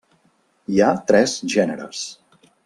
[0.75, 2.03] Hi ha tres gèneres.